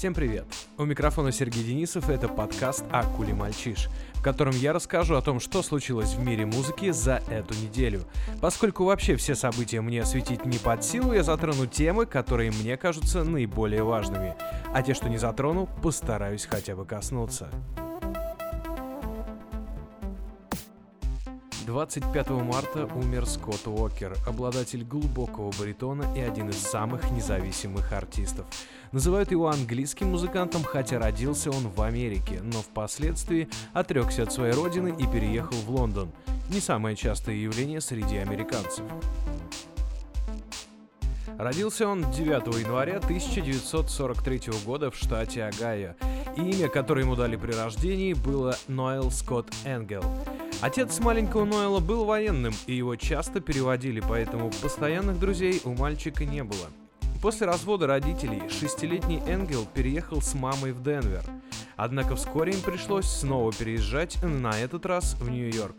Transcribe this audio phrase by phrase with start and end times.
[0.00, 0.46] Всем привет!
[0.78, 5.40] У микрофона Сергей Денисов, и это подкаст «Акули мальчиш», в котором я расскажу о том,
[5.40, 8.04] что случилось в мире музыки за эту неделю.
[8.40, 13.24] Поскольку вообще все события мне осветить не под силу, я затрону темы, которые мне кажутся
[13.24, 14.36] наиболее важными.
[14.72, 17.50] А те, что не затрону, постараюсь хотя бы коснуться.
[21.70, 28.44] 25 марта умер Скотт Уокер, обладатель глубокого баритона и один из самых независимых артистов.
[28.90, 34.92] Называют его английским музыкантом, хотя родился он в Америке, но впоследствии отрекся от своей родины
[34.98, 36.10] и переехал в Лондон.
[36.48, 38.84] Не самое частое явление среди американцев.
[41.38, 45.94] Родился он 9 января 1943 года в штате Огайо,
[46.36, 50.02] и имя, которое ему дали при рождении, было Ноэл Скотт Энгел.
[50.62, 56.44] Отец маленького Ноэла был военным, и его часто переводили, поэтому постоянных друзей у мальчика не
[56.44, 56.68] было.
[57.22, 61.24] После развода родителей шестилетний Энгел переехал с мамой в Денвер.
[61.76, 65.76] Однако вскоре им пришлось снова переезжать, на этот раз в Нью-Йорк.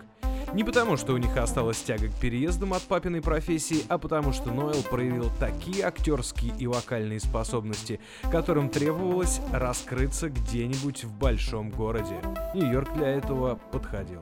[0.54, 4.52] Не потому, что у них осталась тяга к переездам от папиной профессии, а потому что
[4.52, 8.00] Ноэл проявил такие актерские и вокальные способности,
[8.32, 12.20] которым требовалось раскрыться где-нибудь в большом городе.
[12.56, 14.22] Нью-Йорк для этого подходил.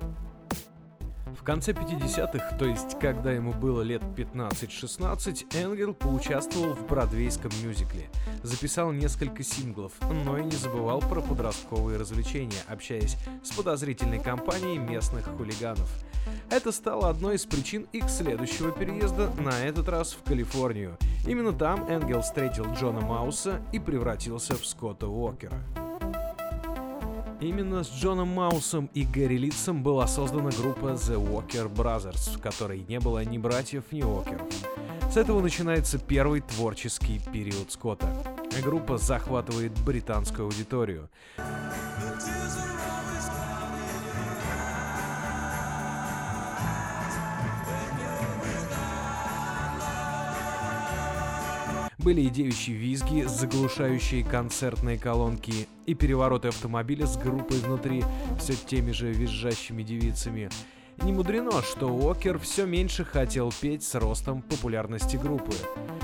[1.50, 8.08] Конце 50-х, то есть когда ему было лет 15-16, Энгел поучаствовал в бродвейском мюзикле.
[8.44, 15.26] Записал несколько синглов, но и не забывал про подростковые развлечения, общаясь с подозрительной компанией местных
[15.26, 15.90] хулиганов.
[16.52, 21.00] Это стало одной из причин их следующего переезда, на этот раз в Калифорнию.
[21.26, 25.64] Именно там Энгел встретил Джона Мауса и превратился в Скотта Уокера.
[27.42, 32.84] Именно с Джоном Маусом и Гэри Литсом была создана группа The Walker Brothers, в которой
[32.90, 34.48] не было ни братьев, ни Уокеров.
[35.10, 38.14] С этого начинается первый творческий период Скотта.
[38.62, 41.10] Группа захватывает британскую аудиторию.
[52.00, 58.06] Были и девичьи визги, заглушающие концертные колонки, и перевороты автомобиля с группой внутри,
[58.40, 60.50] все теми же визжащими девицами.
[61.04, 65.52] Не мудрено, что Уокер все меньше хотел петь с ростом популярности группы.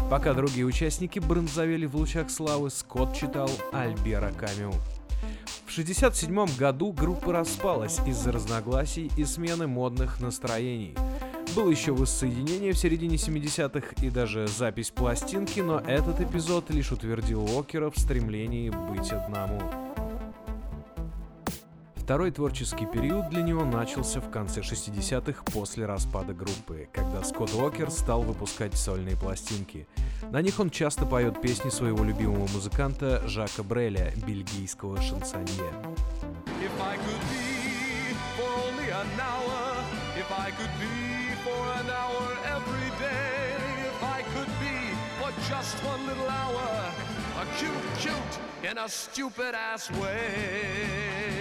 [0.09, 4.73] Пока другие участники бронзовели в лучах славы, Скотт читал Альбера Камю.
[5.65, 10.93] В 1967 году группа распалась из-за разногласий и смены модных настроений–
[11.55, 17.43] было еще воссоединение в середине 70-х и даже запись пластинки, но этот эпизод лишь утвердил
[17.45, 19.61] Уокера в стремлении быть одному.
[21.95, 27.89] Второй творческий период для него начался в конце 60-х после распада группы, когда Скотт Уокер
[27.89, 29.87] стал выпускать сольные пластинки.
[30.31, 35.71] На них он часто поет песни своего любимого музыканта Жака Бреля, бельгийского шансонье.
[36.61, 39.75] If I could be for only an hour,
[40.17, 41.14] if I could be
[45.49, 46.91] just one little hour,
[47.41, 48.39] a cute, cute
[48.69, 51.35] in a stupid ass way.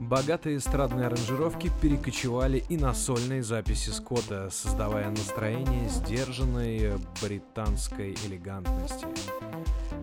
[0.00, 9.06] Богатые эстрадные аранжировки перекочевали и на сольные записи Скотта, создавая настроение сдержанной британской элегантности.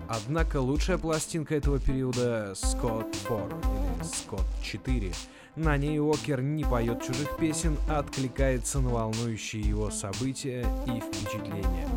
[0.09, 5.13] Однако лучшая пластинка этого периода Scott 4 или Scott 4
[5.55, 11.89] на ней Уокер не поет чужих песен, а откликается на волнующие его события и впечатления.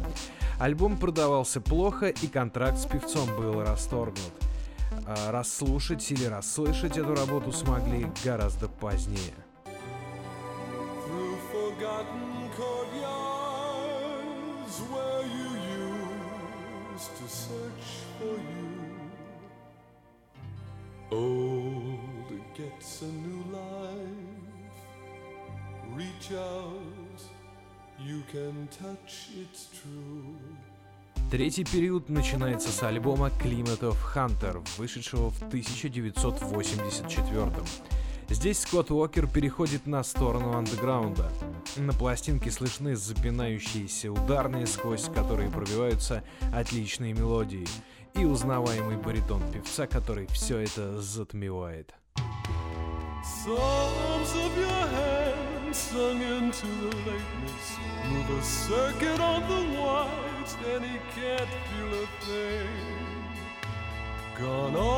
[0.59, 4.33] Альбом продавался плохо, и контракт с певцом был расторгнут.
[5.07, 9.35] А расслушать или расслышать эту работу смогли гораздо позднее.
[21.11, 22.14] Old
[22.57, 23.45] gets a new
[25.97, 27.21] reach out,
[27.99, 30.37] you can touch its true.
[31.31, 37.51] Третий период начинается с альбома Climate of Hunter, вышедшего в 1984
[38.29, 41.31] Здесь Скотт Уокер переходит на сторону андеграунда.
[41.77, 47.67] На пластинке слышны запинающиеся ударные, сквозь которые пробиваются отличные мелодии,
[48.15, 51.95] и узнаваемый баритон певца, который все это затмевает.
[53.25, 57.79] Psalms of your hand sung into the lateness.
[58.11, 62.69] Move a circuit on the white, and he can't feel a thing.
[64.39, 64.94] Gone always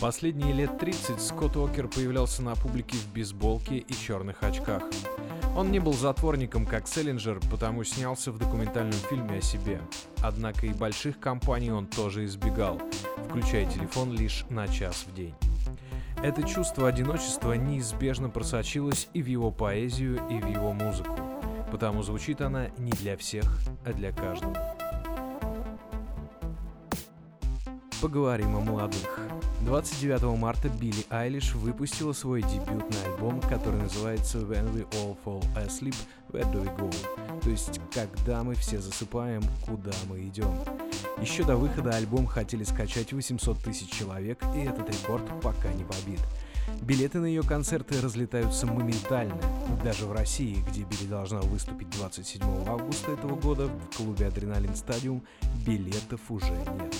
[0.00, 4.82] Последние лет 30 Скотт Уокер появлялся на публике в бейсболке и черных очках.
[5.54, 9.78] Он не был затворником, как Селлинджер, потому снялся в документальном фильме о себе.
[10.22, 12.80] Однако и больших компаний он тоже избегал,
[13.28, 15.34] включая телефон лишь на час в день.
[16.24, 21.18] Это чувство одиночества неизбежно просочилось и в его поэзию, и в его музыку,
[21.70, 24.79] потому звучит она не для всех, а для каждого.
[28.00, 29.18] Поговорим о молодых.
[29.60, 35.94] 29 марта Билли Айлиш выпустила свой дебютный альбом, который называется When We All Fall Asleep,
[36.30, 37.40] Where Do We Go?
[37.42, 40.50] То есть, когда мы все засыпаем, куда мы идем.
[41.20, 46.20] Еще до выхода альбом хотели скачать 800 тысяч человек, и этот рекорд пока не побит.
[46.82, 49.40] Билеты на ее концерты разлетаются моментально.
[49.84, 55.22] Даже в России, где Билли должна выступить 27 августа этого года в клубе Адреналин Стадиум,
[55.66, 56.96] билетов уже нет.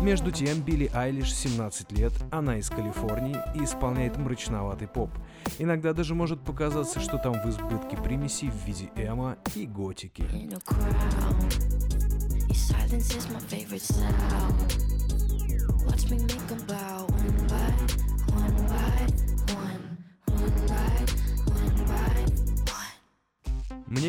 [0.00, 5.10] Между тем, Билли Айлиш 17 лет, она из Калифорнии и исполняет мрачноватый поп.
[5.58, 10.24] Иногда даже может показаться, что там в избытке примесей в виде эмо и готики.
[13.74, 14.93] Watch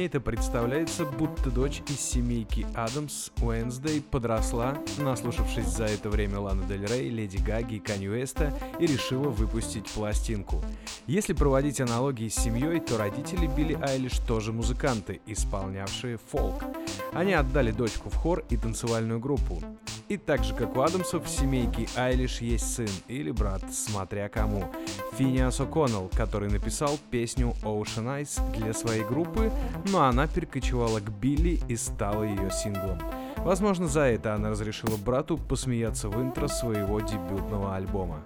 [0.06, 6.86] Это представляется, будто дочь из семейки Адамс Уэнсдей подросла, наслушавшись за это время Лана Дель
[6.86, 10.62] Рей, Леди Гаги и Канни Уэста, и решила выпустить пластинку.
[11.08, 16.64] Если проводить аналогии с семьей, то родители Билли Айлиш тоже музыканты, исполнявшие фолк.
[17.12, 19.60] Они отдали дочку в хор и танцевальную группу.
[20.08, 24.72] И так же, как у Адамсов, в семейке Айлиш есть сын или брат, смотря кому.
[25.18, 29.52] Финиас О'Коннелл, который написал песню Ocean Eyes для своей группы,
[29.96, 33.00] но она перекочевала к Билли и стала ее синглом.
[33.38, 38.22] Возможно, за это она разрешила брату посмеяться в интро своего дебютного альбома.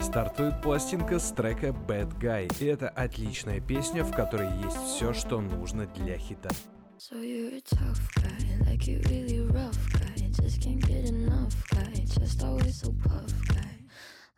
[0.00, 5.40] Стартует пластинка с трека Bad Guy, и это отличная песня, в которой есть все, что
[5.40, 6.50] нужно для хита.
[6.98, 12.04] So you're a tough guy, like you really rough guy, just can't get enough guy,
[12.04, 13.78] just always so puff guy.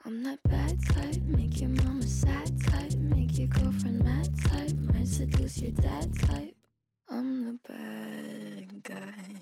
[0.06, 1.89] I'm that bad type, make your mama
[5.20, 6.56] type, might seduce your dad type.
[7.10, 9.36] I'm the bad guy.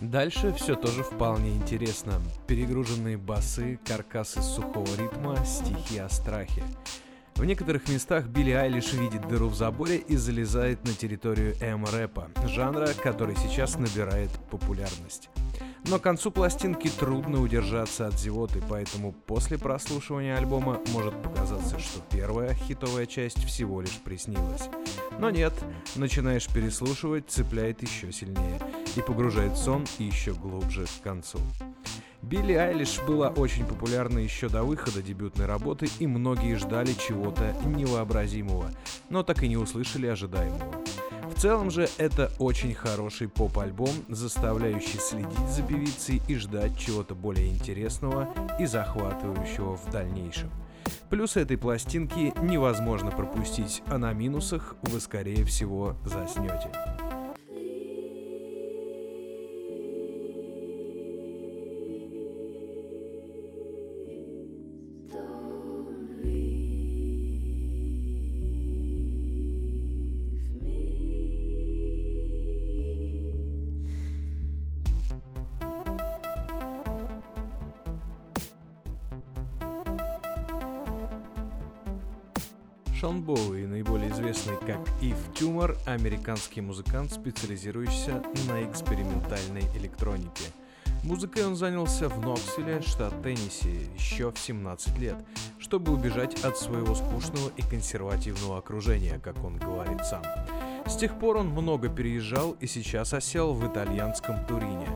[0.00, 2.20] Дальше все тоже вполне интересно.
[2.46, 6.62] Перегруженные басы, каркасы сухого ритма, стихи о страхе.
[7.36, 12.88] В некоторых местах Билли Айлиш видит дыру в заборе и залезает на территорию эм-рэпа, жанра,
[13.02, 15.30] который сейчас набирает популярность.
[15.86, 22.00] Но к концу пластинки трудно удержаться от зевоты, поэтому после прослушивания альбома может показаться, что
[22.10, 24.70] первая хитовая часть всего лишь приснилась.
[25.18, 25.52] Но нет,
[25.94, 28.60] начинаешь переслушивать, цепляет еще сильнее
[28.96, 31.38] и погружает сон еще глубже к концу.
[32.22, 38.70] Билли Айлиш была очень популярна еще до выхода дебютной работы, и многие ждали чего-то невообразимого,
[39.10, 40.82] но так и не услышали ожидаемого.
[41.34, 47.48] В целом же это очень хороший поп-альбом, заставляющий следить за певицей и ждать чего-то более
[47.48, 50.50] интересного и захватывающего в дальнейшем.
[51.10, 56.70] Плюс этой пластинки невозможно пропустить, а на минусах вы скорее всего заснете.
[83.04, 90.44] Шон Боуи, наиболее известный как Ив Тюмор, американский музыкант, специализирующийся на экспериментальной электронике.
[91.02, 95.16] Музыкой он занялся в Ноксвилле, штат Теннесси, еще в 17 лет,
[95.58, 100.22] чтобы убежать от своего скучного и консервативного окружения, как он говорит сам.
[100.86, 104.88] С тех пор он много переезжал и сейчас осел в итальянском Турине.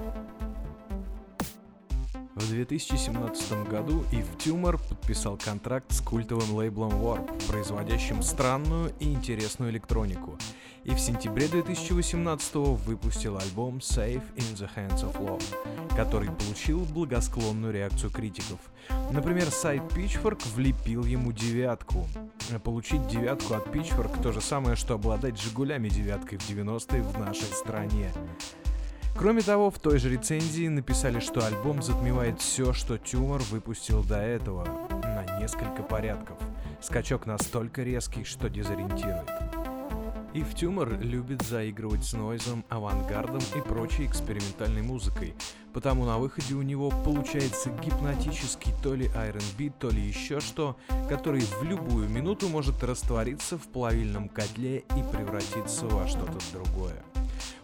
[2.39, 9.73] В 2017 году Ив Тюмор подписал контракт с культовым лейблом Warp, производящим странную и интересную
[9.73, 10.39] электронику,
[10.85, 15.43] и в сентябре 2018 выпустил альбом Safe in the Hands of Love,
[15.97, 18.61] который получил благосклонную реакцию критиков.
[19.11, 22.07] Например, сайт Pitchfork влепил ему девятку.
[22.63, 27.53] Получить девятку от Pitchfork то же самое, что обладать «Жигулями» девяткой в 90-е в нашей
[27.53, 28.13] стране.
[29.17, 34.19] Кроме того, в той же рецензии написали, что альбом затмевает все, что Тюмор выпустил до
[34.19, 34.65] этого,
[35.03, 36.37] на несколько порядков.
[36.81, 39.29] Скачок настолько резкий, что дезориентирует.
[40.35, 45.35] И в Тюмор любит заигрывать с нойзом, авангардом и прочей экспериментальной музыкой,
[45.73, 50.77] потому на выходе у него получается гипнотический то ли R&B, то ли еще что,
[51.09, 57.03] который в любую минуту может раствориться в плавильном котле и превратиться во что-то другое.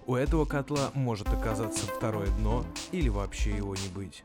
[0.07, 4.23] У этого котла может оказаться второе дно или вообще его не быть.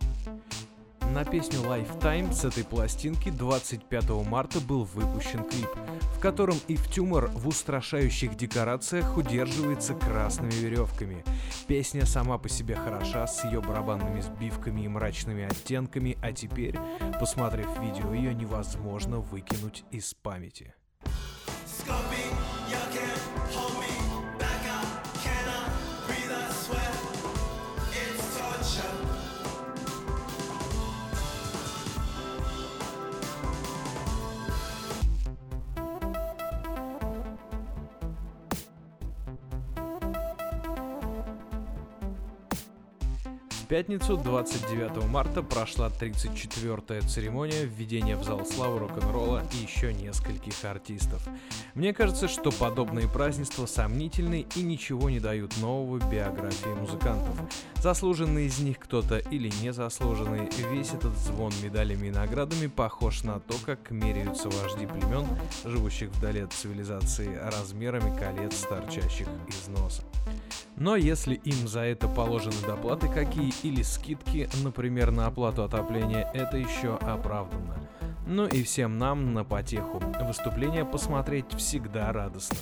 [1.13, 5.69] На песню Lifetime с этой пластинки 25 марта был выпущен клип,
[6.15, 11.24] в котором Ив Тюмор в устрашающих декорациях удерживается красными веревками.
[11.67, 16.77] Песня сама по себе хороша, с ее барабанными сбивками и мрачными оттенками, а теперь,
[17.19, 20.75] посмотрев видео, ее невозможно выкинуть из памяти.
[21.65, 22.29] Scopy,
[43.70, 51.22] пятницу, 29 марта, прошла 34-я церемония введения в зал славы рок-н-ролла и еще нескольких артистов.
[51.76, 57.40] Мне кажется, что подобные празднества сомнительны и ничего не дают нового биографии музыкантов.
[57.76, 63.54] Заслуженный из них кто-то или незаслуженный, весь этот звон медалями и наградами похож на то,
[63.68, 65.28] как меряются вожди племен,
[65.64, 70.02] живущих вдали от цивилизации, размерами колец, торчащих из носа.
[70.79, 76.57] Но если им за это положены доплаты какие или скидки, например, на оплату отопления, это
[76.57, 77.75] еще оправданно.
[78.25, 80.01] Ну и всем нам на потеху.
[80.21, 82.57] Выступление посмотреть всегда радостно.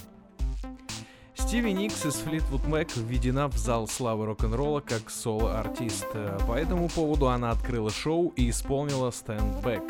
[1.36, 6.08] Стиви Никс из Fleetwood Mac введена в зал славы рок-н-ролла как соло-артист.
[6.48, 9.90] По этому поводу она открыла шоу и исполнила Stand Back.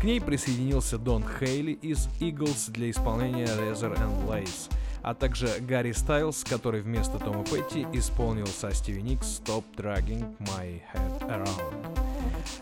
[0.00, 4.70] К ней присоединился Дон Хейли из Eagles для исполнения Razor and Lace
[5.04, 10.80] а также Гарри Стайлз, который вместо Тома Петти исполнил со Стиви Никс «Stop Dragging My
[10.94, 12.04] Head Around».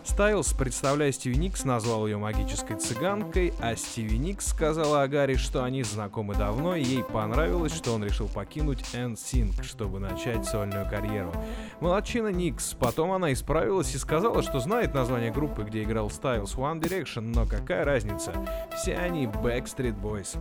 [0.05, 5.63] Стайлз, представляя Стиви Никс, назвал ее магической цыганкой, а Стиви Никс сказала о Гарри, что
[5.63, 11.33] они знакомы давно, и ей понравилось, что он решил покинуть NSYNC, чтобы начать сольную карьеру.
[11.81, 12.75] Молодчина Никс.
[12.75, 17.47] Потом она исправилась и сказала, что знает название группы, где играл Стайлз One Direction, но
[17.47, 18.35] какая разница?
[18.77, 20.37] Все они Backstreet Boys.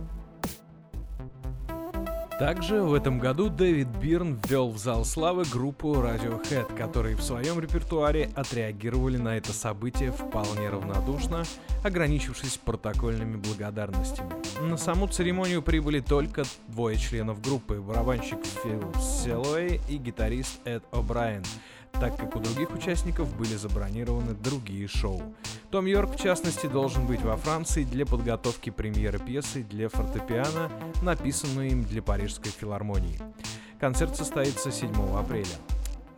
[2.42, 7.60] Также в этом году Дэвид Бирн ввел в зал славы группу Radiohead, которые в своем
[7.60, 11.44] репертуаре отреагировали на это событие вполне равнодушно,
[11.84, 14.32] ограничившись протокольными благодарностями.
[14.60, 21.46] На саму церемонию прибыли только двое членов группы, барабанщик Фил Селуэй и гитарист Эд О'Брайен–
[21.92, 25.22] так как у других участников были забронированы другие шоу.
[25.70, 30.70] Том Йорк, в частности, должен быть во Франции для подготовки премьеры пьесы для фортепиано,
[31.02, 33.18] написанную им для Парижской филармонии.
[33.80, 35.46] Концерт состоится 7 апреля.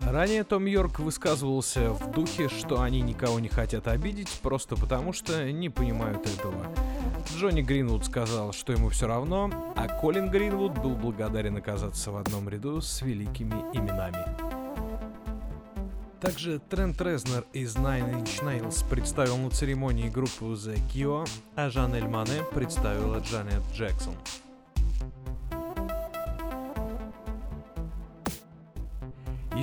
[0.00, 5.50] Ранее Том Йорк высказывался в духе, что они никого не хотят обидеть, просто потому что
[5.50, 6.66] не понимают этого.
[7.35, 12.49] Джонни Гринвуд сказал, что ему все равно, а Колин Гринвуд был благодарен оказаться в одном
[12.50, 14.44] ряду с великими именами.
[16.25, 22.09] Также Трент Резнер из Nine Inch Nails представил на церемонии группу The Cure, а Жанель
[22.09, 24.14] Мане представила Джанет Джексон.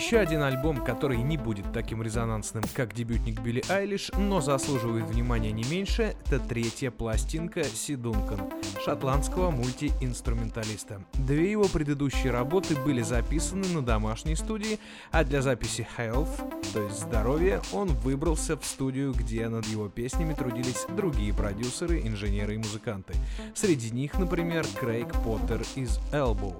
[0.01, 5.51] Еще один альбом, который не будет таким резонансным, как дебютник Билли Айлиш, но заслуживает внимания
[5.51, 8.51] не меньше, это третья пластинка Си Дункан,
[8.83, 11.03] шотландского мультиинструменталиста.
[11.13, 14.79] Две его предыдущие работы были записаны на домашней студии,
[15.11, 20.33] а для записи Health, то есть здоровье, он выбрался в студию, где над его песнями
[20.33, 23.13] трудились другие продюсеры, инженеры и музыканты.
[23.53, 26.55] Среди них, например, Крейг Поттер из Elbow.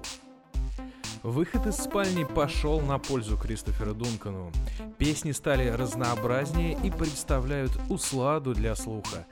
[1.22, 4.50] Выход из спальни пошел на пользу Кристоферу Дункану.
[4.98, 9.24] Песни стали разнообразнее и представляют усладу для слуха.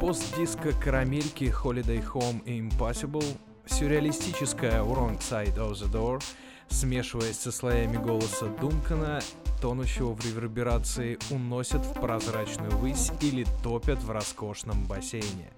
[0.00, 3.24] Пост-диско карамельки Holiday Home и Impossible,
[3.66, 6.24] сюрреалистическая Wrong Side of the Door,
[6.70, 9.20] смешиваясь со слоями голоса Дункана,
[9.62, 15.52] тонущего в реверберации, уносят в прозрачную высь или топят в роскошном бассейне.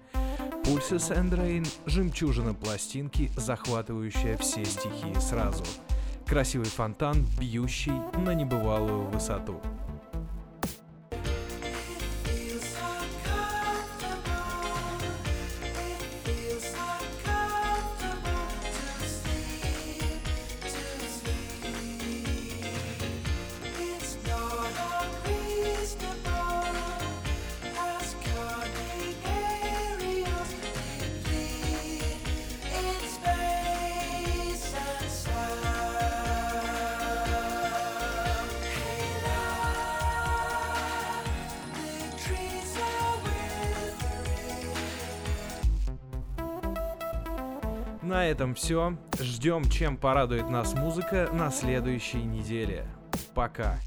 [0.71, 5.65] Pulses Rain— жемчужина пластинки, захватывающая все стихии сразу.
[6.25, 7.91] Красивый фонтан, бьющий
[8.23, 9.59] на небывалую высоту.
[48.11, 48.97] На этом все.
[49.21, 52.85] Ждем, чем порадует нас музыка на следующей неделе.
[53.33, 53.79] Пока.